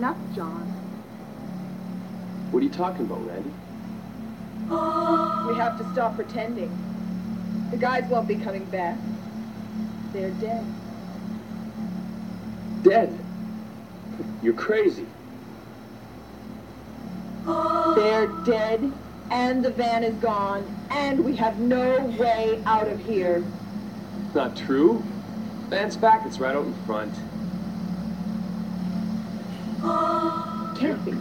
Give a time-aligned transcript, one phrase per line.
[0.00, 0.66] John.
[2.50, 3.50] What are you talking about, Randy?
[5.50, 6.70] We have to stop pretending.
[7.70, 8.96] The guys won't be coming back.
[10.12, 10.64] They're dead.
[12.82, 13.18] Dead.
[14.42, 15.06] You're crazy.
[17.96, 18.92] They're dead,
[19.30, 23.44] and the van is gone, and we have no way out of here.
[24.34, 25.02] Not true.
[25.68, 26.24] Van's back.
[26.26, 27.14] It's right out in front.
[30.80, 31.12] Can't be.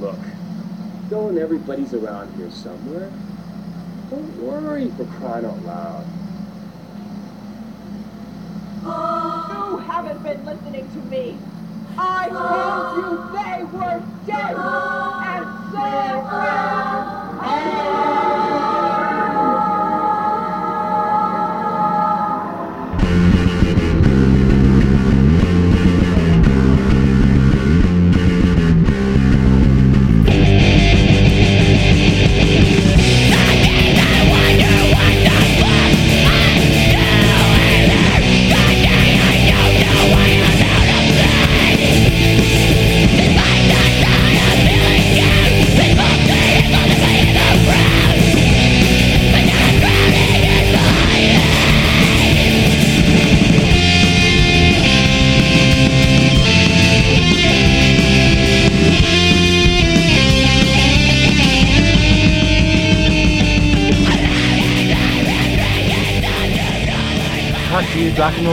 [0.00, 0.18] Look,
[1.10, 3.12] knowing everybody's around here somewhere.
[4.08, 6.06] Don't worry for crying out loud.
[8.86, 11.36] Oh, you haven't been listening to me.
[11.98, 15.22] I told you they were dead, oh.
[15.22, 15.44] and
[17.44, 18.43] Hot uh,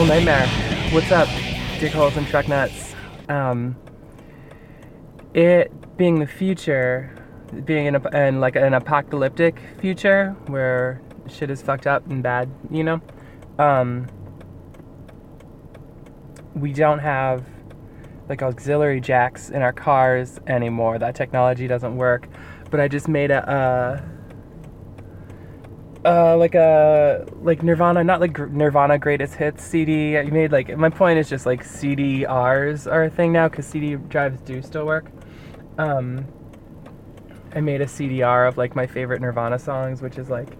[0.06, 0.46] nightmare.
[0.90, 1.28] What's up,
[1.78, 2.94] dick holes and truck nuts?
[3.28, 3.76] Um,
[5.34, 7.14] it being the future,
[7.64, 12.50] being in, a, in like an apocalyptic future where shit is fucked up and bad,
[12.70, 13.00] you know.
[13.58, 14.08] Um,
[16.54, 17.46] we don't have
[18.28, 20.98] like auxiliary jacks in our cars anymore.
[20.98, 22.28] That technology doesn't work.
[22.70, 23.48] But I just made a.
[23.48, 24.11] Uh,
[26.04, 30.12] uh, like a like Nirvana, not like Nirvana greatest hits CD.
[30.12, 33.94] You made like my point is just like CDRs are a thing now because CD
[33.94, 35.10] drives do still work.
[35.78, 36.26] Um,
[37.54, 40.56] I made a CDR of like my favorite Nirvana songs, which is like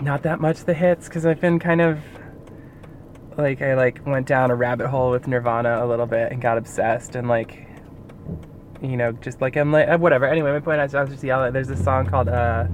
[0.00, 1.98] not that much the hits because I've been kind of
[3.36, 6.58] like I like went down a rabbit hole with Nirvana a little bit and got
[6.58, 7.66] obsessed and like
[8.80, 10.26] you know just like I'm like uh, whatever.
[10.26, 11.52] Anyway, my point is I was just yelling.
[11.52, 12.66] There's this song called uh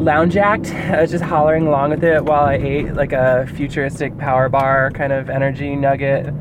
[0.00, 0.72] lounge act.
[0.72, 4.90] I was just hollering along with it while I ate like a futuristic power bar
[4.92, 6.34] kind of energy nugget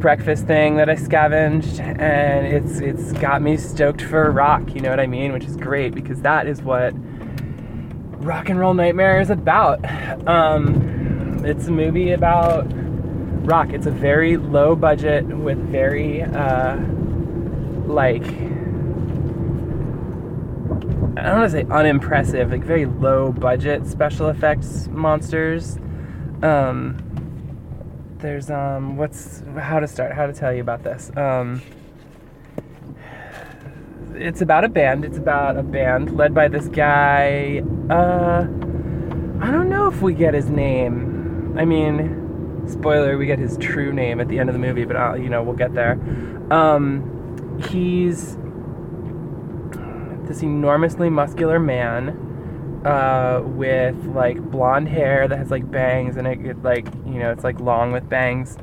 [0.00, 4.74] breakfast thing that I scavenged, and it's it's got me stoked for rock.
[4.74, 5.32] You know what I mean?
[5.32, 6.94] Which is great because that is what
[8.22, 9.84] rock and roll nightmare is about.
[10.26, 12.66] Um, it's a movie about
[13.46, 13.72] rock.
[13.72, 16.76] It's a very low budget with very uh,
[17.86, 18.24] like
[21.16, 25.78] I don't want to say unimpressive, like very low budget special effects monsters.
[26.42, 27.02] Um,
[28.18, 31.10] there's um, what's how to start, how to tell you about this.
[31.16, 31.62] Um,
[34.14, 35.06] it's about a band.
[35.06, 37.62] It's about a band led by this guy.
[37.88, 38.42] Uh,
[39.40, 41.56] I don't know if we get his name.
[41.58, 44.96] I mean, spoiler, we get his true name at the end of the movie, but
[44.96, 45.98] I'll, you know we'll get there.
[46.50, 48.36] Um, he's
[50.26, 56.44] this enormously muscular man uh, with like blonde hair that has like bangs and it,
[56.44, 58.56] it like you know it's like long with bangs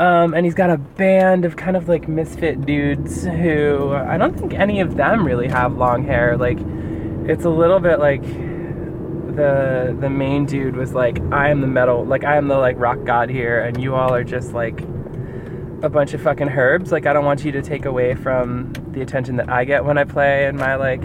[0.00, 4.34] um, and he's got a band of kind of like misfit dudes who I don't
[4.34, 6.38] think any of them really have long hair.
[6.38, 6.58] Like,
[7.28, 12.06] it's a little bit like the the main dude was like, I am the metal,
[12.06, 14.80] like I am the like rock god here, and you all are just like
[15.82, 16.92] a bunch of fucking herbs.
[16.92, 19.98] Like, I don't want you to take away from the attention that I get when
[19.98, 21.02] I play and my like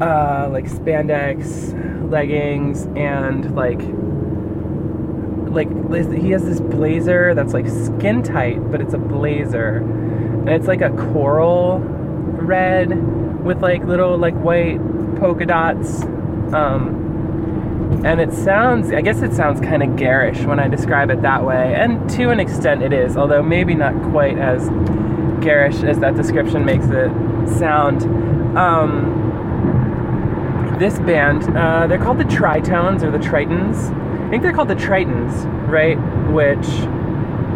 [0.00, 3.80] uh, like spandex leggings and like
[5.56, 5.68] like
[6.12, 10.82] he has this blazer that's like skin tight, but it's a blazer, and it's like
[10.82, 14.78] a coral red with like little like white
[15.18, 16.02] polka dots.
[16.52, 17.05] Um,
[18.04, 21.44] and it sounds, I guess it sounds kind of garish when I describe it that
[21.44, 24.68] way, and to an extent it is, although maybe not quite as
[25.42, 27.10] garish as that description makes it
[27.58, 28.02] sound.
[28.56, 29.24] Um,
[30.78, 33.90] this band, uh, they're called the Tritones or the Tritons.
[34.26, 35.96] I think they're called the Tritons, right?
[36.30, 36.66] Which,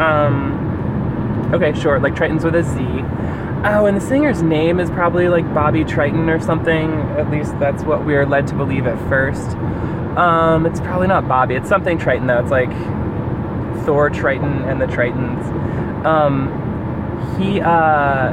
[0.00, 3.04] um, okay, sure, like Tritons with a Z.
[3.62, 6.92] Oh, and the singer's name is probably like Bobby Triton or something.
[7.19, 9.50] At least that's what we are led to believe at first.
[10.17, 11.55] Um, it's probably not Bobby.
[11.55, 12.41] It's something Triton though.
[12.41, 12.71] It's like
[13.85, 15.45] Thor Triton and the Tritons.
[16.05, 16.49] Um,
[17.39, 18.33] he uh,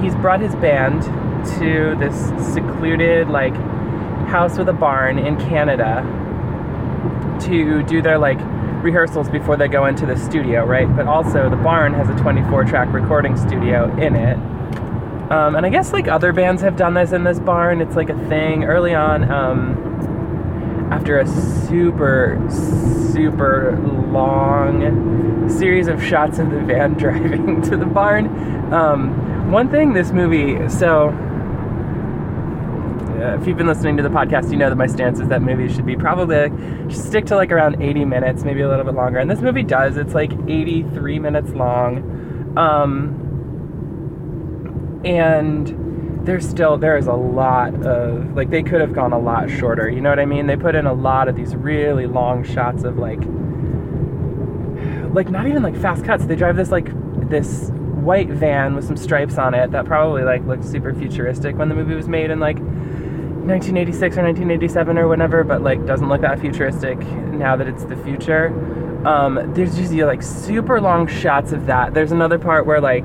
[0.00, 1.02] he's brought his band
[1.58, 3.54] to this secluded like
[4.28, 6.02] house with a barn in Canada
[7.42, 8.38] to do their like
[8.82, 10.94] rehearsals before they go into the studio, right?
[10.96, 14.36] But also the barn has a 24 track recording studio in it.
[15.30, 17.80] Um, and I guess like other bands have done this in this barn.
[17.80, 19.30] It's like a thing early on.
[19.30, 19.91] Um,
[20.92, 23.78] after a super, super
[24.12, 28.26] long series of shots of the van driving to the barn.
[28.74, 31.08] Um, one thing this movie, so
[33.22, 35.40] uh, if you've been listening to the podcast, you know that my stance is that
[35.40, 38.94] movies should be probably like, stick to like around 80 minutes, maybe a little bit
[38.94, 39.18] longer.
[39.18, 39.96] And this movie does.
[39.96, 42.54] It's like 83 minutes long.
[42.58, 43.18] Um,
[45.06, 45.91] and
[46.24, 49.88] there's still there is a lot of like they could have gone a lot shorter
[49.88, 50.46] you know what i mean?
[50.46, 53.20] They put in a lot of these really long shots of like
[55.12, 56.24] like not even like fast cuts.
[56.24, 56.88] They drive this like
[57.28, 61.68] this white van with some stripes on it that probably like looked super futuristic when
[61.68, 66.20] the movie was made in like 1986 or 1987 or whatever but like doesn't look
[66.20, 66.98] that futuristic
[67.32, 68.48] now that it's the future.
[69.06, 71.92] Um, there's just you know, like super long shots of that.
[71.92, 73.04] There's another part where like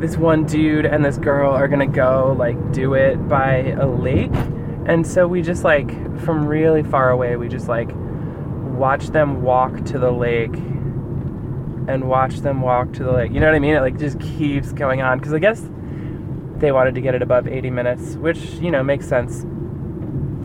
[0.00, 4.34] this one dude and this girl are gonna go like do it by a lake.
[4.86, 5.90] And so we just like
[6.20, 10.54] from really far away we just like watch them walk to the lake
[11.88, 13.32] and watch them walk to the lake.
[13.32, 13.74] You know what i mean?
[13.74, 15.18] It like just keeps going on.
[15.18, 15.62] Because i guess
[16.58, 19.44] they wanted to get it above 80 minutes which you know makes sense.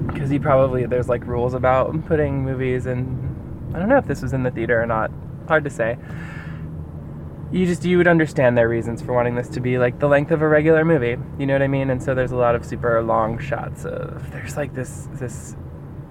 [0.08, 4.22] Because you probably there's like rules about putting movies and i don't know if this
[4.22, 5.12] was in the theater or not.
[5.48, 5.98] Hard to say
[7.52, 10.32] you just you would understand their reasons for wanting this to be like the length
[10.32, 11.90] of a regular movie you know what i mean?
[11.90, 15.56] And so there's a lot of super long shots of there's like this this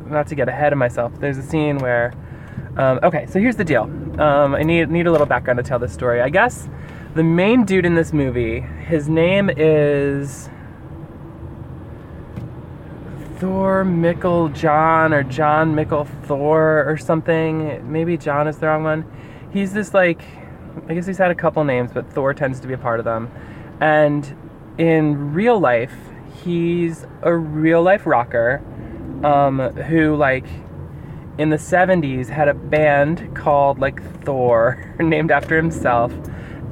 [0.06, 2.12] not to get ahead of myself there's a scene where
[2.76, 3.84] um, okay so here's the deal.
[4.20, 6.20] Um, i need need a little background to tell this story.
[6.20, 6.68] I guess
[7.14, 10.50] the main dude in this movie his name is
[13.38, 17.90] thor Mikl john or john Mikl thor or something.
[17.90, 19.04] Maybe john is the wrong one.
[19.52, 20.22] He's this like
[20.88, 23.04] I guess he's had a couple names, but Thor tends to be a part of
[23.04, 23.30] them.
[23.80, 24.36] And
[24.78, 25.94] in real life,
[26.42, 28.62] he's a real life rocker
[29.24, 30.46] um, who, like,
[31.38, 36.12] in the 70s had a band called, like, Thor, named after himself.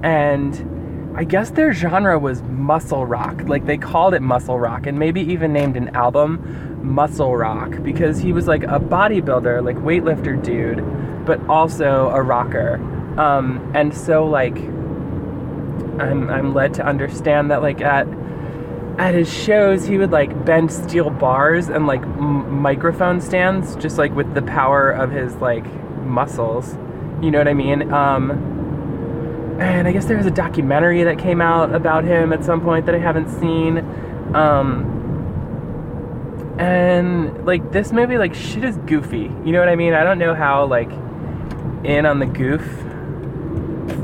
[0.03, 3.43] And I guess their genre was muscle rock.
[3.49, 8.19] Like, they called it muscle rock, and maybe even named an album Muscle Rock because
[8.19, 10.85] he was like a bodybuilder, like weightlifter dude,
[11.27, 12.79] but also a rocker.
[13.19, 14.57] Um, and so like
[16.01, 18.07] I'm I'm led to understand that like at
[18.99, 23.99] at his shows he would like bend steel bars and like m- microphone stands just
[23.99, 25.65] like with the power of his like
[26.05, 26.77] muscles.
[27.21, 27.93] You know what I mean?
[27.93, 28.31] Um,
[29.61, 32.87] and I guess there was a documentary that came out about him at some point
[32.87, 33.79] that I haven't seen.
[34.35, 34.95] Um,
[36.59, 39.33] and like this movie like shit is goofy.
[39.45, 39.95] You know what I mean?
[39.95, 40.91] I don't know how like
[41.85, 42.63] in on the goof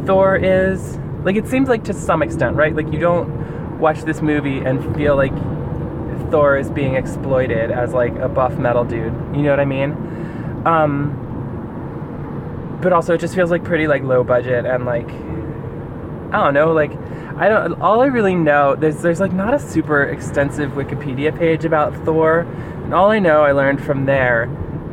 [0.06, 0.99] Thor is.
[1.25, 2.75] Like it seems like to some extent, right?
[2.75, 5.33] Like you don't watch this movie and feel like
[6.31, 9.12] Thor is being exploited as like a buff metal dude.
[9.35, 9.93] You know what I mean?
[10.67, 11.21] Um
[12.83, 15.09] but also it just feels like pretty like low budget and like
[16.35, 16.93] I don't know, like
[17.37, 21.64] I don't all I really know there's there's like not a super extensive Wikipedia page
[21.64, 22.40] about Thor.
[22.40, 24.45] And all I know I learned from there.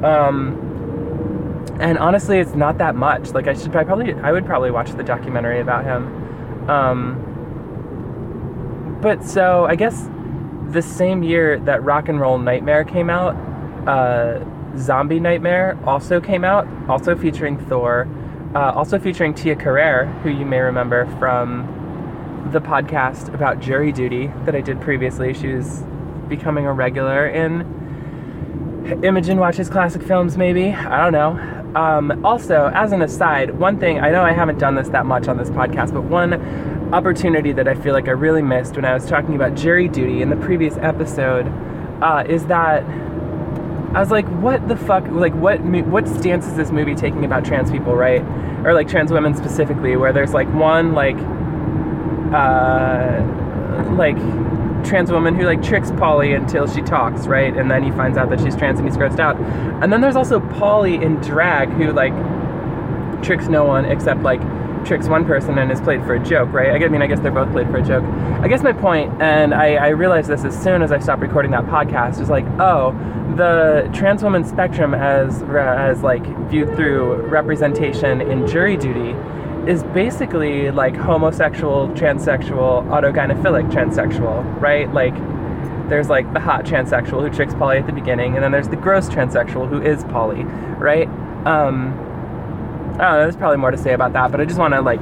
[0.04, 0.71] Um
[1.82, 3.32] and honestly, it's not that much.
[3.32, 6.70] Like I should I probably I would probably watch the documentary about him.
[6.70, 7.28] Um,
[9.02, 10.08] but so I guess
[10.70, 13.36] the same year that Rock and Roll Nightmare came out,
[13.88, 14.46] uh,
[14.78, 18.08] Zombie Nightmare also came out, also featuring Thor,
[18.54, 21.68] uh, also featuring Tia Carrere, who you may remember from
[22.52, 25.34] the podcast about jury duty that I did previously.
[25.34, 25.84] She was
[26.28, 27.80] becoming a regular in
[29.04, 30.72] Imogen watches classic films, maybe.
[30.72, 31.61] I don't know.
[31.76, 35.28] Um, also, as an aside, one thing I know I haven't done this that much
[35.28, 36.34] on this podcast, but one
[36.94, 40.22] opportunity that I feel like I really missed when I was talking about jury duty
[40.22, 41.48] in the previous episode
[42.02, 42.84] uh, is that
[43.94, 45.06] I was like, what the fuck?
[45.10, 48.22] Like, what what stance is this movie taking about trans people, right?
[48.66, 51.18] Or like trans women specifically, where there's like one like
[52.34, 53.22] uh,
[53.96, 54.18] like
[54.86, 57.56] trans woman who like tricks Polly until she talks, right?
[57.56, 59.38] And then he finds out that she's trans and he's grossed out.
[59.82, 62.14] And then there's also Polly in drag who like
[63.24, 64.42] tricks no one except like
[64.86, 66.84] tricks one person and is played for a joke, right?
[66.84, 68.04] I mean, I guess they're both played for a joke.
[68.42, 71.52] I guess my point, and I, I realized this as soon as I stopped recording
[71.52, 72.92] that podcast, is like, oh,
[73.36, 79.16] the trans woman spectrum as as like viewed through representation in jury duty
[79.68, 84.92] is basically like homosexual, transsexual, autogynephilic transsexual, right?
[84.92, 85.16] Like
[85.90, 88.76] there's like the hot transsexual who tricks Polly at the beginning, and then there's the
[88.76, 91.08] gross transsexual who is Polly, right?
[91.46, 91.94] Um,
[92.94, 93.20] I don't know.
[93.20, 95.02] There's probably more to say about that, but I just want to like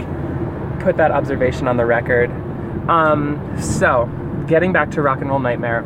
[0.81, 2.29] put that observation on the record.
[2.89, 4.09] Um, so,
[4.47, 5.83] getting back to Rock and Roll Nightmare,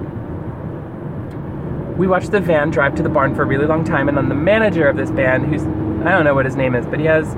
[1.97, 4.29] we watched the van drive to the barn for a really long time, and then
[4.29, 5.63] the manager of this band, who's
[6.05, 7.35] I don't know what his name is, but he has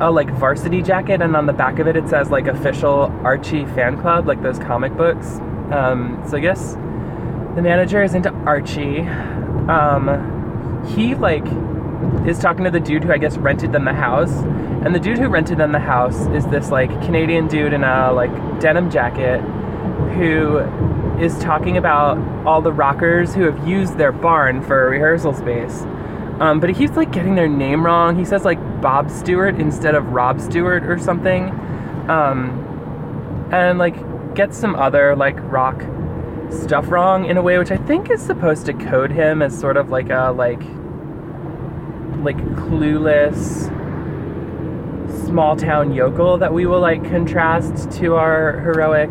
[0.00, 3.66] a like varsity jacket, and on the back of it it says like official Archie
[3.66, 5.38] fan club, like those comic books.
[5.70, 6.74] Um, so I guess
[7.54, 9.00] the manager is into Archie.
[9.68, 11.44] Um, he like
[12.26, 15.18] is talking to the dude who I guess rented them the house, and the dude
[15.18, 18.30] who rented them the house is this like Canadian dude in a like
[18.60, 19.40] denim jacket
[20.14, 20.58] who
[21.20, 22.16] is talking about
[22.46, 25.84] all the rockers who have used their barn for a rehearsal space.
[26.40, 28.18] Um, but he keeps like getting their name wrong.
[28.18, 31.50] He says like Bob Stewart instead of Rob Stewart or something.
[32.08, 33.94] Um, and like
[34.34, 35.82] gets some other like rock
[36.50, 39.76] stuff wrong in a way which I think is supposed to code him as sort
[39.76, 40.60] of like a like
[42.24, 43.68] like clueless
[45.26, 49.10] small town yokel that we will like contrast to our heroic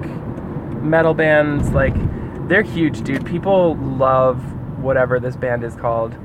[0.81, 1.95] metal bands like
[2.47, 4.37] they're huge dude people love
[4.79, 6.17] whatever this band is called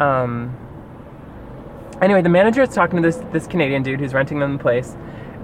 [0.00, 0.56] um,
[2.02, 4.96] anyway the manager is talking to this this canadian dude who's renting them the place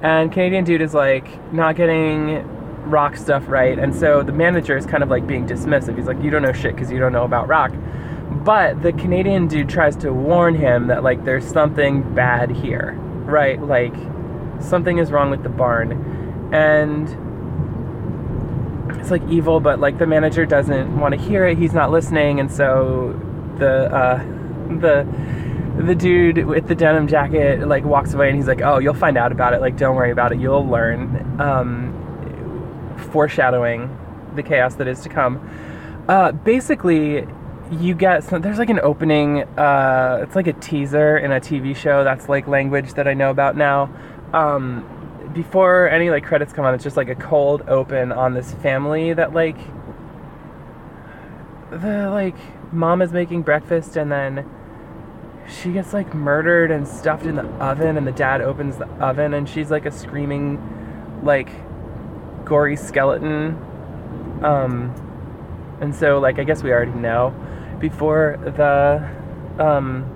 [0.02, 2.46] and canadian dude is like not getting
[2.88, 6.20] rock stuff right and so the manager is kind of like being dismissive he's like
[6.22, 7.72] you don't know shit because you don't know about rock
[8.46, 12.92] but the Canadian dude tries to warn him that like there's something bad here,
[13.24, 13.60] right?
[13.60, 13.94] Like
[14.60, 16.52] something is wrong with the barn.
[16.54, 17.08] And
[19.00, 21.58] it's like evil, but like the manager doesn't want to hear it.
[21.58, 23.20] He's not listening, and so
[23.58, 24.24] the uh,
[24.68, 25.06] the
[25.78, 29.16] the dude with the denim jacket like walks away, and he's like, "Oh, you'll find
[29.16, 29.60] out about it.
[29.60, 30.40] Like, don't worry about it.
[30.40, 32.02] You'll learn." Um,
[33.12, 33.96] foreshadowing
[34.34, 35.40] the chaos that is to come.
[36.08, 37.26] Uh, basically,
[37.70, 41.74] you get some, there's like an opening uh, it's like a teaser in a tv
[41.74, 43.90] show that's like language that i know about now
[44.32, 44.86] um,
[45.34, 49.12] before any like credits come on it's just like a cold open on this family
[49.12, 49.56] that like
[51.72, 52.36] the like
[52.72, 54.48] mom is making breakfast and then
[55.48, 59.34] she gets like murdered and stuffed in the oven and the dad opens the oven
[59.34, 61.48] and she's like a screaming like
[62.44, 63.56] gory skeleton
[64.42, 64.92] um
[65.80, 67.34] and so like i guess we already know
[67.80, 70.12] before the um,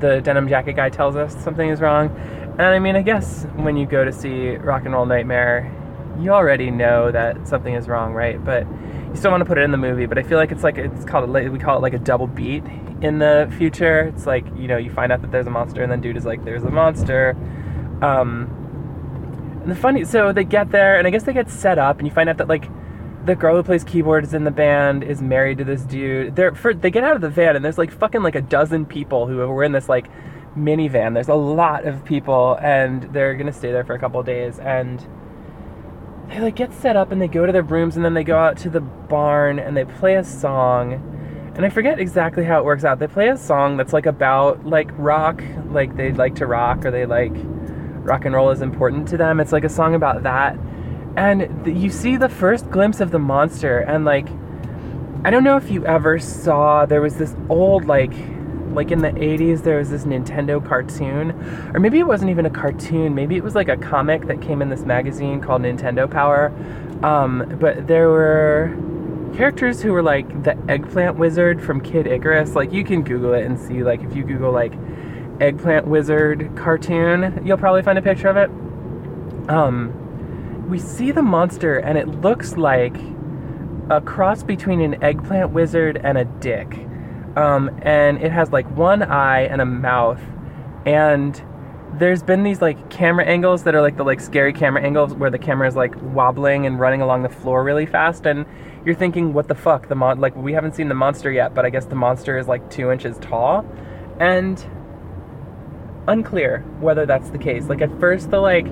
[0.00, 2.10] the denim jacket guy tells us something is wrong.
[2.58, 5.72] And I mean, I guess when you go to see Rock and Roll Nightmare,
[6.20, 8.42] you already know that something is wrong, right?
[8.42, 8.66] But
[9.08, 10.06] you still want to put it in the movie.
[10.06, 12.26] But I feel like it's like it's called a, we call it like a double
[12.26, 12.64] beat
[13.00, 14.12] in the future.
[14.14, 16.24] It's like you know you find out that there's a monster, and then dude is
[16.24, 17.36] like, "There's a monster."
[18.02, 18.50] Um,
[19.62, 22.06] and the funny, so they get there, and I guess they get set up, and
[22.06, 22.68] you find out that like
[23.24, 26.36] the girl who plays keyboards in the band is married to this dude.
[26.36, 28.84] They're for they get out of the van and there's like fucking like a dozen
[28.84, 30.08] people who were in this like
[30.56, 31.14] minivan.
[31.14, 35.04] There's a lot of people and they're gonna stay there for a couple days and
[36.28, 38.38] they like get set up and they go to their rooms and then they go
[38.38, 41.10] out to the barn and they play a song
[41.54, 42.98] and I forget exactly how it works out.
[42.98, 45.40] They play a song that's like about like rock,
[45.70, 47.32] like they like to rock or they like
[48.02, 49.38] rock and roll is important to them.
[49.38, 50.58] It's like a song about that
[51.16, 54.28] and you see the first glimpse of the monster and like
[55.24, 58.12] i don't know if you ever saw there was this old like
[58.72, 61.30] like in the 80s there was this nintendo cartoon.
[61.74, 63.14] Or maybe it wasn't even a cartoon.
[63.14, 66.52] Maybe it was like a comic that came in this magazine called nintendo power.
[67.02, 68.76] Um, but there were
[69.36, 72.54] characters who were like the eggplant wizard from kid icarus.
[72.54, 74.72] Like you can google it and see like if you google like
[75.40, 78.50] eggplant wizard cartoon you'll probably find a picture of it.
[79.50, 82.96] Um, we see the monster and it looks like
[83.90, 86.86] a cross between an eggplant wizard and a dick.
[87.36, 90.20] Um, and it has like one eye and a mouth.
[90.86, 91.42] And
[91.98, 95.30] there's been these like camera angles that are like the like scary camera angles where
[95.30, 98.26] the camera is like wobbling and running along the floor really fast.
[98.26, 98.46] And
[98.84, 99.88] you're thinking, what the fuck?
[99.88, 102.48] The mon like we haven't seen the monster yet, but I guess the monster is
[102.48, 103.64] like two inches tall.
[104.20, 104.64] And
[106.06, 107.66] unclear whether that's the case.
[107.66, 108.66] Like at first the like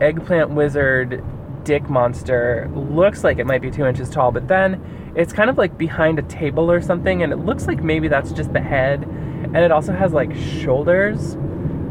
[0.00, 1.24] eggplant wizard
[1.66, 5.58] dick monster looks like it might be two inches tall, but then it's kind of
[5.58, 9.02] like behind a table or something, and it looks like maybe that's just the head.
[9.02, 11.34] And it also has like shoulders.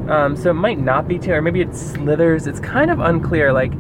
[0.09, 2.47] Um, so it might not be two, or maybe it slithers.
[2.47, 3.51] It's kind of unclear.
[3.51, 3.73] Like,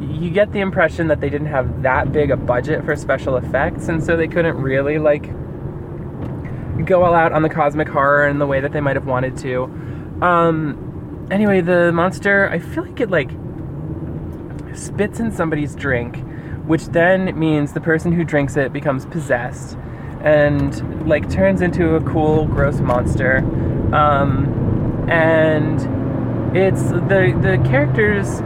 [0.00, 3.88] you get the impression that they didn't have that big a budget for special effects,
[3.88, 5.26] and so they couldn't really like
[6.86, 9.36] go all out on the cosmic horror in the way that they might have wanted
[9.38, 9.64] to.
[10.22, 13.30] Um, anyway, the monster, I feel like it like
[14.74, 16.18] spits in somebody's drink,
[16.66, 19.76] which then means the person who drinks it becomes possessed
[20.22, 23.38] and like turns into a cool, gross monster.
[23.92, 28.40] Um, and it's the the characters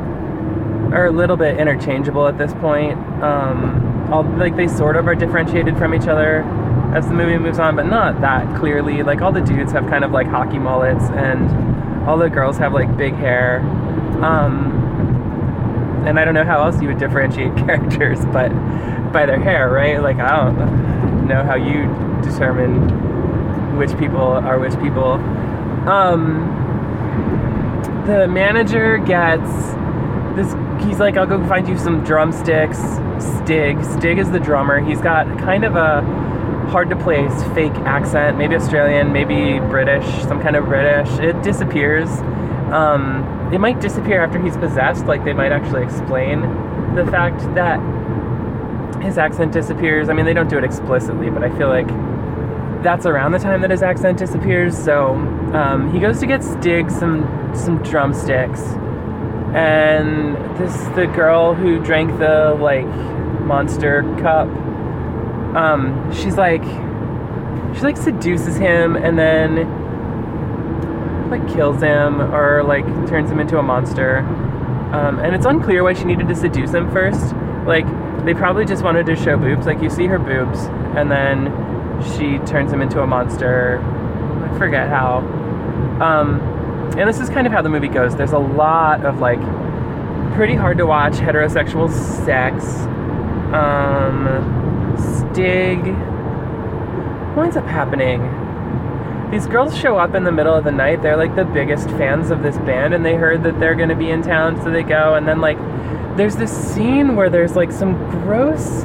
[0.94, 2.98] are a little bit interchangeable at this point.
[3.22, 6.42] Um, all, like they sort of are differentiated from each other
[6.94, 9.02] as the movie moves on, but not that clearly.
[9.02, 12.72] Like all the dudes have kind of like hockey mullets, and all the girls have
[12.72, 13.60] like big hair.
[14.22, 14.85] Um,
[16.06, 18.50] and I don't know how else you would differentiate characters, but
[19.12, 20.00] by their hair, right?
[20.00, 21.84] Like I don't know how you
[22.22, 25.12] determine which people are which people.
[25.88, 26.52] Um,
[28.06, 29.50] the manager gets
[30.36, 30.54] this.
[30.86, 32.78] He's like, "I'll go find you some drumsticks."
[33.18, 33.82] Stig.
[33.84, 34.80] Stig is the drummer.
[34.80, 36.02] He's got kind of a
[36.68, 41.08] hard to place fake accent, maybe Australian, maybe British, some kind of British.
[41.18, 42.08] It disappears.
[42.72, 46.40] Um, it might disappear after he's possessed, like they might actually explain
[46.94, 47.80] the fact that
[49.02, 50.08] his accent disappears.
[50.08, 51.86] I mean, they don't do it explicitly, but I feel like
[52.82, 54.76] that's around the time that his accent disappears.
[54.76, 55.14] So
[55.54, 58.62] um, he goes to get Stig some some drumsticks,
[59.54, 62.86] and this the girl who drank the like
[63.44, 64.48] monster cup.
[65.56, 66.64] Um, she's like
[67.76, 69.85] she like seduces him and then
[71.30, 74.18] like kills him or like turns him into a monster.
[74.92, 77.34] Um, and it's unclear why she needed to seduce him first.
[77.66, 77.86] Like
[78.24, 79.66] they probably just wanted to show boobs.
[79.66, 80.58] Like you see her boobs,
[80.96, 81.52] and then
[82.16, 83.80] she turns him into a monster.
[83.80, 85.18] I forget how.
[86.00, 86.40] Um,
[86.96, 88.16] and this is kind of how the movie goes.
[88.16, 89.40] There's a lot of like
[90.34, 91.90] pretty hard to watch heterosexual
[92.24, 92.64] sex.
[93.54, 95.78] Um, Stig.
[97.36, 98.45] What ends up happening?
[99.30, 101.02] These girls show up in the middle of the night.
[101.02, 103.96] They're like the biggest fans of this band, and they heard that they're going to
[103.96, 105.14] be in town, so they go.
[105.14, 105.58] And then like,
[106.16, 108.84] there's this scene where there's like some gross,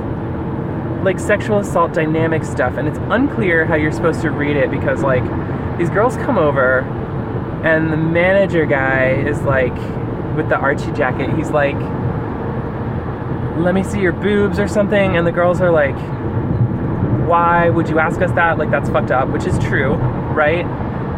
[1.04, 5.04] like sexual assault dynamic stuff, and it's unclear how you're supposed to read it because
[5.04, 5.24] like,
[5.78, 6.80] these girls come over,
[7.64, 9.76] and the manager guy is like,
[10.36, 11.76] with the Archie jacket, he's like,
[13.58, 15.98] "Let me see your boobs" or something, and the girls are like
[17.28, 18.58] why would you ask us that?
[18.58, 19.94] Like, that's fucked up, which is true
[20.34, 20.66] right?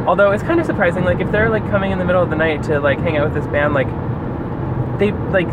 [0.07, 2.35] Although it's kind of surprising, like if they're like coming in the middle of the
[2.35, 3.87] night to like hang out with this band, like
[4.99, 5.47] they like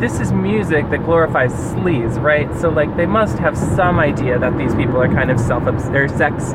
[0.00, 2.52] this is music that glorifies sleaze, right?
[2.58, 6.08] So like they must have some idea that these people are kind of self or
[6.08, 6.52] sex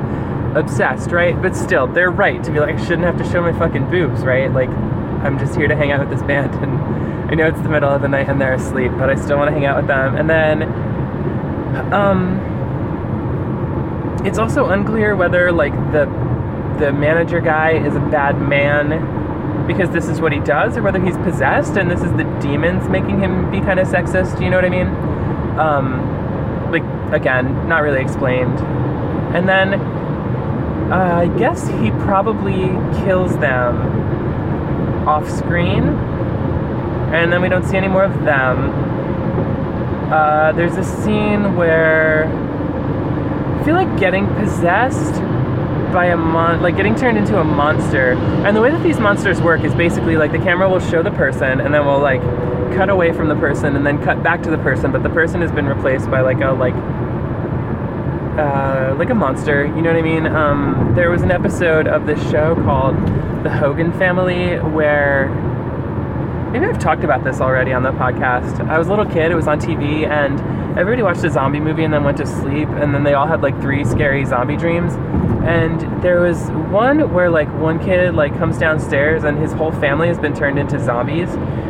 [0.55, 1.39] obsessed, right?
[1.39, 4.21] But still, they're right to be like, I shouldn't have to show my fucking boobs,
[4.21, 4.51] right?
[4.51, 7.69] Like I'm just here to hang out with this band, and I know it's the
[7.69, 9.87] middle of the night and they're asleep, but I still want to hang out with
[9.87, 10.15] them.
[10.15, 10.63] And then,
[11.93, 12.53] um,
[14.25, 16.05] it's also unclear whether like the
[16.79, 20.99] the manager guy is a bad man because this is what he does, or whether
[20.99, 24.41] he's possessed and this is the demons making him be kind of sexist.
[24.41, 24.87] You know what I mean?
[25.57, 26.83] Um, like
[27.13, 28.59] again, not really explained.
[29.35, 29.73] And then
[30.91, 32.67] uh, I guess he probably
[33.03, 35.83] kills them off screen,
[37.13, 38.71] and then we don't see any more of them.
[40.11, 42.25] Uh, there's a scene where
[43.59, 45.15] I feel like getting possessed
[45.91, 48.13] by a mon like getting turned into a monster.
[48.45, 51.11] And the way that these monsters work is basically like the camera will show the
[51.11, 52.21] person and then we'll like
[52.75, 55.41] cut away from the person and then cut back to the person, but the person
[55.41, 56.75] has been replaced by like a like
[58.37, 59.65] uh, like a monster.
[59.65, 60.27] You know what I mean?
[60.27, 62.95] Um, there was an episode of this show called
[63.43, 65.29] The Hogan Family where
[66.51, 68.59] maybe I've talked about this already on the podcast.
[68.67, 69.31] I was a little kid.
[69.31, 70.39] It was on TV, and
[70.77, 73.41] everybody watched a zombie movie and then went to sleep, and then they all had
[73.41, 74.93] like three scary zombie dreams.
[75.45, 80.07] And there was one where like one kid like comes downstairs and his whole family
[80.07, 81.29] has been turned into zombies.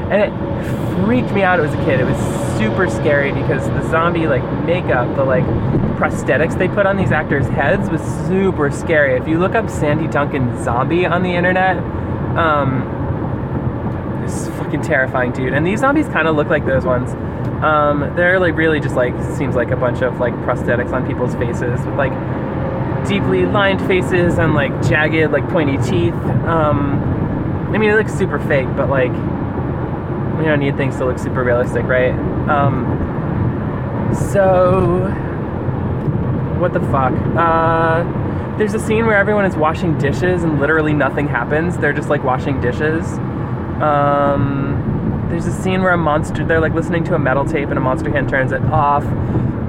[0.09, 1.99] And it freaked me out as a kid.
[1.99, 2.17] It was
[2.57, 5.43] super scary because the zombie like makeup the like
[5.97, 9.17] prosthetics they put on these actors heads was super scary.
[9.17, 11.77] If you look up sandy duncan zombie on the internet
[12.37, 12.94] um
[14.25, 17.11] it's fucking terrifying dude and these zombies kind of look like those ones
[17.63, 21.33] um, they're like really just like seems like a bunch of like prosthetics on people's
[21.35, 22.11] faces with like
[23.07, 26.13] deeply lined faces and like jagged, like pointy teeth.
[26.45, 27.01] Um,
[27.73, 29.11] I mean, it looks super fake, but like,
[30.37, 32.13] we don't need things to look super realistic, right?
[32.49, 35.07] Um, so,
[36.59, 37.13] what the fuck?
[37.35, 38.03] Uh,
[38.57, 41.77] there's a scene where everyone is washing dishes and literally nothing happens.
[41.77, 43.05] They're just like washing dishes.
[43.81, 47.77] Um, there's a scene where a monster, they're like listening to a metal tape and
[47.77, 49.03] a monster hand turns it off.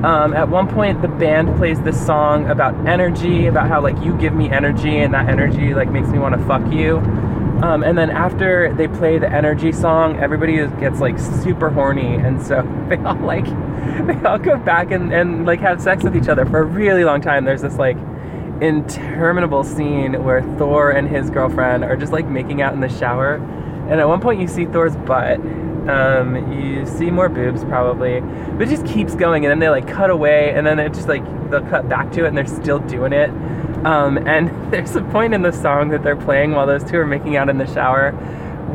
[0.05, 4.16] Um, at one point, the band plays this song about energy, about how like you
[4.19, 6.99] give me energy and that energy like makes me want to fuck you.
[7.62, 12.42] Um, and then after they play the energy song, everybody gets like super horny, and
[12.42, 13.47] so they all like
[14.07, 17.05] they all go back and, and like have sex with each other for a really
[17.05, 17.47] long time.
[17.47, 17.97] There's this like
[18.61, 23.38] interminable scene where Thor and his girlfriend are just like making out in the shower,
[23.88, 25.40] and at one point you see Thor's butt.
[25.88, 29.87] Um, you see more boobs probably, but it just keeps going, and then they like
[29.87, 32.81] cut away, and then it just like they'll cut back to it, and they're still
[32.81, 33.31] doing it.
[33.87, 37.07] Um, and there's a point in the song that they're playing while those two are
[37.07, 38.12] making out in the shower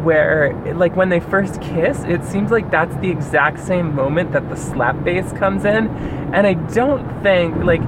[0.04, 4.50] where like when they first kiss it seems like that's the exact same moment that
[4.50, 5.88] the slap bass comes in
[6.34, 7.82] and i don't think like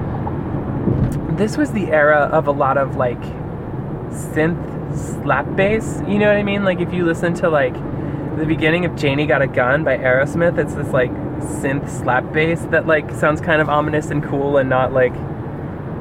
[1.36, 3.20] this was the era of a lot of like
[4.10, 7.74] synth slap bass you know what i mean like if you listen to like
[8.38, 12.62] the beginning of janie got a gun by aerosmith it's this like synth slap bass
[12.70, 15.14] that like sounds kind of ominous and cool and not like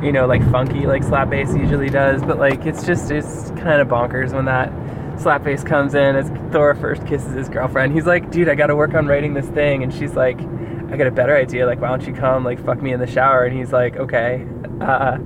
[0.03, 3.82] you know, like funky like slap bass usually does, but like it's just it's kind
[3.82, 4.71] of bonkers when that
[5.19, 7.93] slap bass comes in as Thor first kisses his girlfriend.
[7.93, 10.97] He's like, dude, I got to work on writing this thing, and she's like, I
[10.97, 11.65] got a better idea.
[11.65, 13.45] Like, why don't you come like fuck me in the shower?
[13.45, 14.45] And he's like, okay.
[14.82, 15.17] Uh,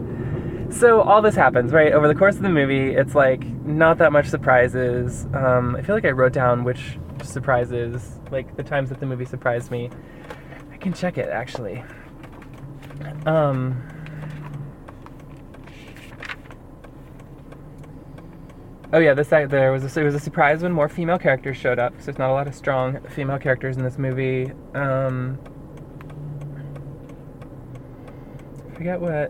[0.69, 2.93] so all this happens right over the course of the movie.
[2.93, 5.27] It's like not that much surprises.
[5.33, 9.25] Um, I feel like I wrote down which surprises, like the times that the movie
[9.25, 9.89] surprised me.
[10.71, 11.83] I can check it actually.
[13.25, 13.83] Um,
[18.93, 21.77] Oh yeah, this there was a, it was a surprise when more female characters showed
[21.77, 21.93] up.
[21.99, 24.53] So there's not a lot of strong female characters in this movie.
[24.73, 25.37] Um,
[28.73, 29.29] forget what.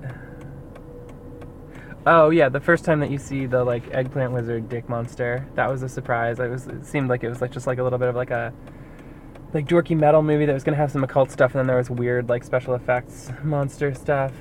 [2.10, 5.70] Oh yeah, the first time that you see the like eggplant wizard dick monster, that
[5.70, 6.40] was a surprise.
[6.40, 8.32] It was it seemed like it was like just like a little bit of like
[8.32, 8.54] a
[9.54, 11.90] like dorky metal movie that was gonna have some occult stuff, and then there was
[11.90, 14.32] weird like special effects monster stuff.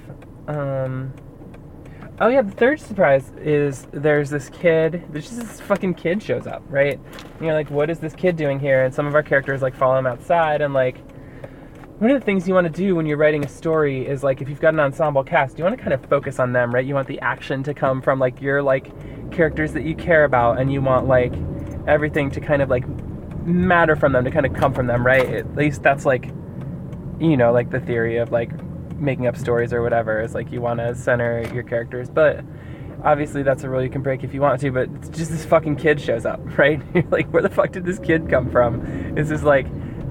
[0.46, 1.12] Um,
[2.18, 5.04] Oh yeah, the third surprise is there's this kid.
[5.10, 6.98] There's just this fucking kid shows up, right?
[6.98, 8.84] And you're like, what is this kid doing here?
[8.84, 10.96] And some of our characters like follow him outside, and like,
[11.98, 14.42] one of the things you want to do when you're writing a story is like,
[14.42, 16.84] if you've got an ensemble cast, you want to kind of focus on them, right?
[16.84, 18.92] You want the action to come from like your like
[19.32, 21.32] characters that you care about, and you want like
[21.86, 22.86] everything to kind of like
[23.46, 25.26] matter from them to kind of come from them, right?
[25.26, 26.26] At least that's like,
[27.18, 28.50] you know, like the theory of like
[28.98, 30.20] making up stories or whatever.
[30.20, 32.44] is like you want to center your characters, but
[33.04, 34.70] obviously that's a rule you can break if you want to.
[34.70, 36.82] But just this fucking kid shows up, right?
[36.94, 38.84] You're like, where the fuck did this kid come from?
[39.16, 39.66] It's just like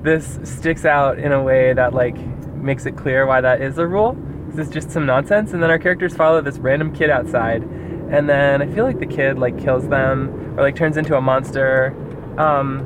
[0.06, 2.16] this sticks out in a way that like
[2.56, 4.16] makes it clear why that is a rule.
[4.50, 8.30] This is just some nonsense, and then our characters follow this random kid outside, and
[8.30, 11.94] then I feel like the kid like kills them or like turns into a monster.
[12.38, 12.86] Um,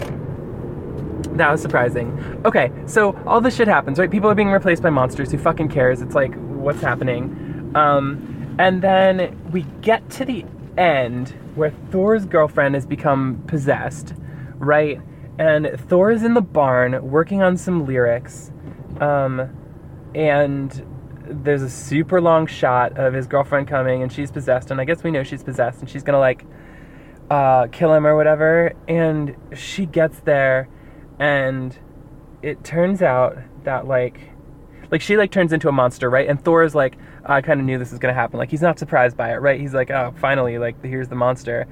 [1.38, 2.42] that was surprising.
[2.46, 4.10] Okay, so all this shit happens, right?
[4.10, 5.32] People are being replaced by monsters.
[5.32, 6.02] Who fucking cares?
[6.02, 7.72] It's like, what's happening?
[7.76, 10.46] Um, and then we get to the
[10.78, 14.14] end where Thor's girlfriend has become possessed,
[14.58, 15.00] right?
[15.40, 18.52] And Thor is in the barn working on some lyrics.
[19.00, 19.50] Um,
[20.14, 20.86] and
[21.26, 24.70] there's a super long shot of his girlfriend coming and she's possessed.
[24.70, 26.46] And I guess we know she's possessed and she's gonna like
[27.32, 28.74] uh, kill him or whatever.
[28.90, 30.68] And she gets there
[31.20, 31.78] and
[32.42, 34.20] it turns out that like
[34.92, 37.66] like she like turns into a monster right and thor is like i kind of
[37.66, 39.92] knew this was going to happen like he's not surprised by it right he's like
[39.92, 41.68] oh finally like here's the monster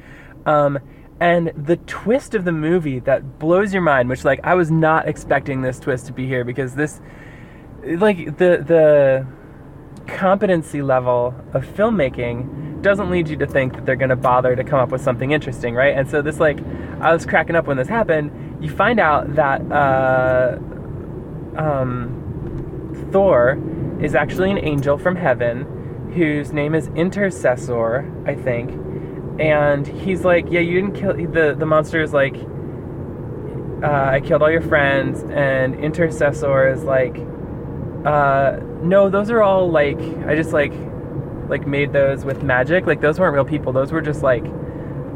[0.46, 0.78] um
[1.20, 5.08] and the twist of the movie that blows your mind which like i was not
[5.08, 7.02] expecting this twist to be here because this
[7.98, 9.26] like the the
[10.08, 14.64] competency level of filmmaking doesn't lead you to think that they're going to bother to
[14.64, 16.60] come up with something interesting right and so this like
[17.02, 18.32] i was cracking up when this happened
[18.64, 20.58] you find out that uh,
[21.58, 23.60] um, Thor
[24.02, 28.72] is actually an angel from heaven whose name is Intercessor, I think.
[29.40, 32.36] And he's like, yeah, you didn't kill the the monster is like,
[33.84, 37.16] uh, I killed all your friends, and Intercessor is like,
[38.06, 40.74] uh, no, those are all like, I just like,
[41.50, 42.86] like made those with magic.
[42.86, 43.72] Like those weren't real people.
[43.74, 44.46] Those were just like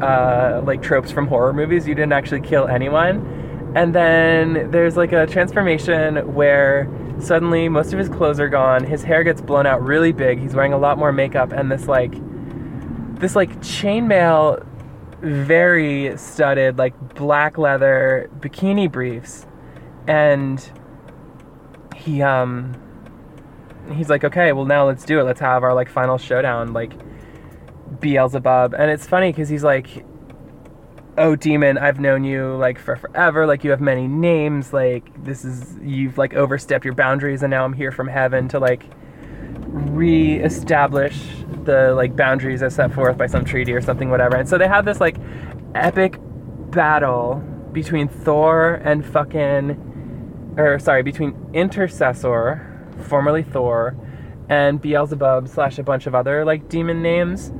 [0.02, 1.86] uh, like tropes from horror movies.
[1.86, 3.72] You didn't actually kill anyone.
[3.74, 8.84] And then there's like a transformation where suddenly most of his clothes are gone.
[8.84, 10.38] His hair gets blown out really big.
[10.38, 12.14] He's wearing a lot more makeup and this like
[13.22, 14.66] this like chainmail
[15.22, 19.46] very studded like black leather bikini briefs
[20.06, 20.70] and
[21.96, 22.74] he um
[23.94, 26.92] he's like okay well now let's do it let's have our like final showdown like
[28.00, 30.04] Beelzebub, and it's funny because he's like,
[31.16, 33.46] "Oh, demon, I've known you like for forever.
[33.46, 34.72] Like you have many names.
[34.72, 38.58] Like this is you've like overstepped your boundaries, and now I'm here from heaven to
[38.58, 38.84] like
[39.72, 41.18] re-establish
[41.64, 44.68] the like boundaries as set forth by some treaty or something, whatever." And so they
[44.68, 45.16] have this like
[45.74, 46.18] epic
[46.70, 52.60] battle between Thor and fucking, or sorry, between Intercessor,
[53.08, 53.96] formerly Thor,
[54.48, 57.50] and Beelzebub slash a bunch of other like demon names,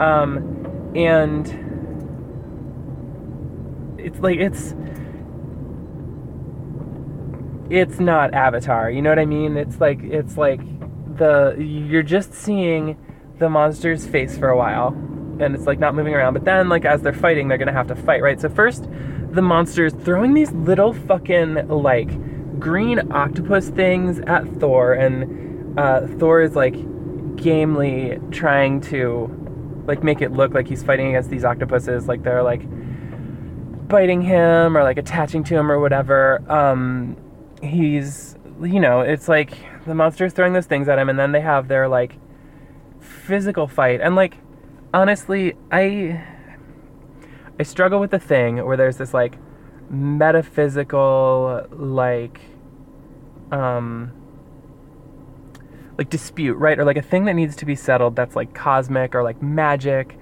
[0.00, 1.46] um, and
[3.98, 4.74] it's like it's
[7.70, 8.90] it's not Avatar.
[8.90, 9.56] You know what I mean?
[9.56, 10.60] It's like it's like
[11.18, 12.96] the you're just seeing
[13.38, 14.88] the monster's face for a while,
[15.40, 16.34] and it's like not moving around.
[16.34, 18.40] But then like as they're fighting, they're gonna have to fight, right?
[18.40, 18.88] So first,
[19.30, 22.08] the monster's throwing these little fucking like
[22.58, 26.74] green octopus things at Thor, and uh, Thor is like
[27.36, 29.34] gamely trying to
[29.86, 32.62] like make it look like he's fighting against these octopuses, like they're like
[33.88, 36.42] biting him or like attaching to him or whatever.
[36.50, 37.16] Um,
[37.62, 39.52] he's you know it's like
[39.88, 42.16] the monster's throwing those things at him, and then they have their like
[43.00, 44.36] physical fight, and like
[44.94, 46.24] honestly, I
[47.58, 49.36] I struggle with the thing where there's this like
[49.90, 52.40] metaphysical like
[53.50, 54.12] um
[55.96, 56.78] like dispute, right?
[56.78, 60.16] Or like a thing that needs to be settled that's like cosmic or like magic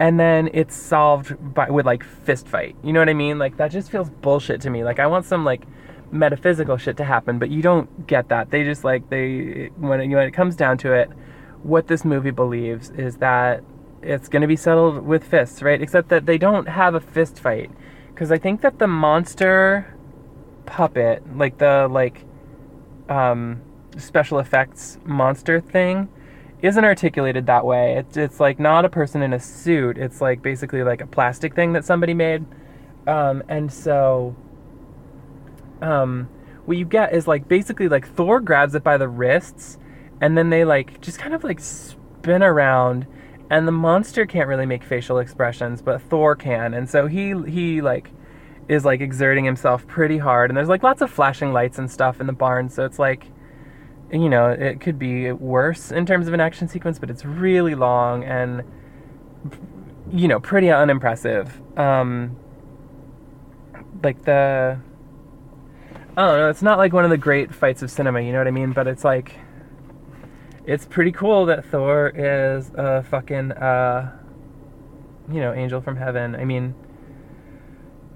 [0.00, 2.74] and then it's solved by with like fist fight.
[2.82, 3.38] You know what I mean?
[3.38, 4.82] Like that just feels bullshit to me.
[4.82, 5.62] Like I want some like
[6.12, 8.50] metaphysical shit to happen, but you don't get that.
[8.50, 11.10] They just like they when it, when it comes down to it,
[11.62, 13.62] what this movie believes is that
[14.02, 15.80] it's going to be settled with fists, right?
[15.80, 17.70] Except that they don't have a fist fight
[18.08, 19.94] because I think that the monster
[20.66, 22.24] puppet, like the like
[23.08, 23.60] um,
[23.96, 26.08] special effects monster thing,
[26.62, 27.96] isn't articulated that way.
[27.96, 29.98] It's it's like not a person in a suit.
[29.98, 32.44] It's like basically like a plastic thing that somebody made,
[33.06, 34.34] um, and so
[35.82, 36.28] um,
[36.64, 39.78] what you get is like basically like Thor grabs it by the wrists,
[40.20, 43.06] and then they like just kind of like spin around
[43.50, 47.82] and the monster can't really make facial expressions, but Thor can, and so he he
[47.82, 48.12] like
[48.68, 52.20] is like exerting himself pretty hard, and there's like lots of flashing lights and stuff
[52.20, 53.26] in the barn, so it's like
[54.12, 57.74] you know it could be worse in terms of an action sequence, but it's really
[57.74, 58.62] long and
[60.12, 61.60] you know pretty unimpressive.
[61.76, 62.36] Um,
[64.04, 64.78] like the
[66.20, 68.36] I don't know, it's not like one of the great fights of cinema, you know
[68.36, 68.72] what I mean?
[68.72, 69.38] But it's like
[70.66, 74.14] it's pretty cool that Thor is a fucking uh
[75.32, 76.36] you know, angel from heaven.
[76.36, 76.74] I mean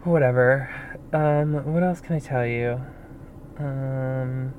[0.03, 0.69] whatever.
[1.15, 2.79] Um what else can I tell you?
[3.59, 4.53] Um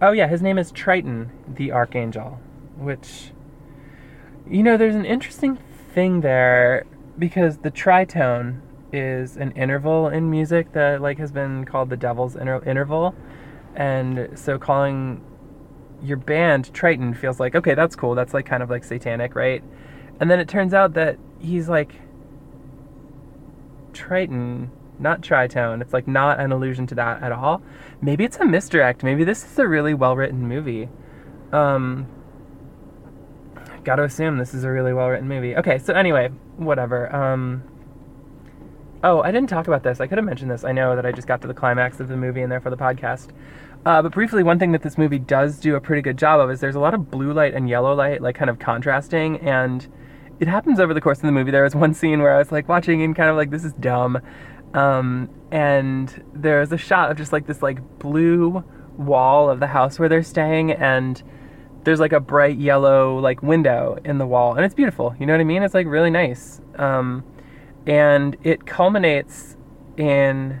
[0.00, 2.38] Oh yeah, his name is Triton, the archangel,
[2.76, 3.32] which
[4.48, 5.58] you know, there's an interesting
[5.92, 6.86] thing there
[7.18, 8.60] because the tritone
[8.92, 13.14] is an interval in music that like has been called the devil's inter- interval
[13.74, 15.24] and so calling
[16.02, 18.14] your band Triton feels like okay, that's cool.
[18.14, 19.62] That's like kind of like satanic, right?
[20.20, 21.94] And then it turns out that he's like
[23.92, 25.80] Triton, not tritone.
[25.80, 27.62] It's like not an allusion to that at all.
[28.00, 29.02] Maybe it's a misdirect.
[29.02, 30.88] Maybe this is a really well written movie.
[31.52, 32.06] Um,
[33.84, 35.56] gotta assume this is a really well written movie.
[35.56, 37.14] Okay, so anyway, whatever.
[37.14, 37.62] Um,
[39.04, 40.00] oh, I didn't talk about this.
[40.00, 40.64] I could have mentioned this.
[40.64, 42.76] I know that I just got to the climax of the movie and therefore the
[42.76, 43.30] podcast.
[43.84, 46.50] Uh, but briefly, one thing that this movie does do a pretty good job of
[46.50, 49.88] is there's a lot of blue light and yellow light, like kind of contrasting, and
[50.38, 51.50] it happens over the course of the movie.
[51.50, 53.72] There was one scene where I was like watching and kind of like, this is
[53.74, 54.20] dumb.
[54.74, 58.64] Um, and there's a shot of just like this like blue
[58.96, 61.20] wall of the house where they're staying, and
[61.82, 65.14] there's like a bright yellow like window in the wall, and it's beautiful.
[65.18, 65.64] You know what I mean?
[65.64, 66.60] It's like really nice.
[66.76, 67.24] Um,
[67.86, 69.56] and it culminates
[69.96, 70.60] in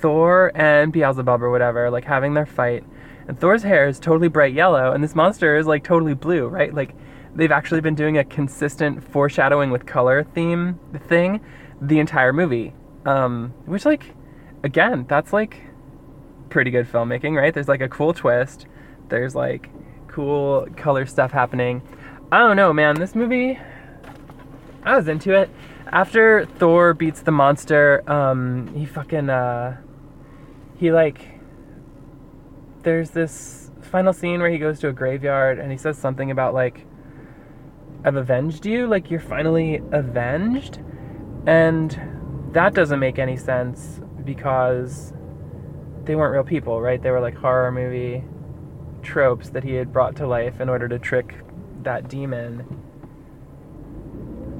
[0.00, 2.84] Thor and Beelzebub or whatever, like having their fight.
[3.28, 6.74] And Thor's hair is totally bright yellow, and this monster is like totally blue, right?
[6.74, 6.94] Like
[7.34, 11.40] they've actually been doing a consistent foreshadowing with color theme thing
[11.80, 12.74] the entire movie.
[13.06, 14.14] Um, which like
[14.64, 15.62] again, that's like
[16.50, 17.54] pretty good filmmaking, right?
[17.54, 18.66] There's like a cool twist.
[19.08, 19.70] There's like
[20.08, 21.82] cool color stuff happening.
[22.32, 22.96] I don't know, man.
[22.96, 23.58] This movie
[24.84, 25.48] I was into it.
[25.92, 29.76] After Thor beats the monster, um, he fucking uh
[30.78, 31.38] he like
[32.82, 36.54] there's this final scene where he goes to a graveyard and he says something about
[36.54, 36.86] like
[38.04, 40.80] I've avenged you, like you're finally avenged.
[41.46, 45.12] And that doesn't make any sense because
[46.04, 47.00] they weren't real people, right?
[47.00, 48.24] They were like horror movie
[49.02, 51.34] tropes that he had brought to life in order to trick
[51.82, 52.64] that demon.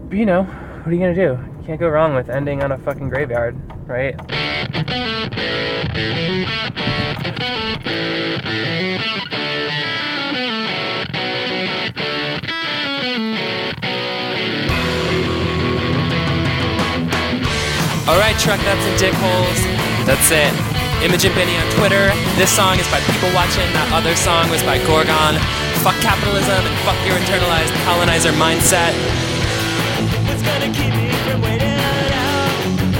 [0.09, 0.47] But, you know,
[0.83, 1.39] what are you gonna do?
[1.61, 3.55] You can't go wrong with ending on a fucking graveyard,
[3.87, 4.19] right?
[18.09, 19.63] Alright, truck nuts and dick holes.
[20.05, 20.51] That's it.
[21.07, 22.11] Imogen Benny on Twitter.
[22.35, 23.71] This song is by People Watching.
[23.71, 25.39] That other song was by Gorgon.
[25.87, 29.22] Fuck capitalism and fuck your internalized colonizer mindset.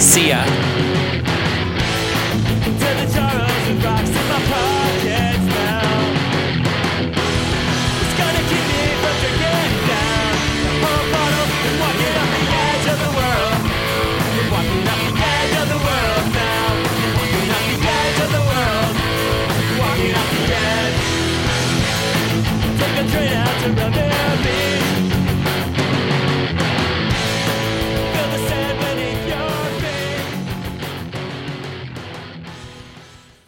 [0.03, 0.92] See ya.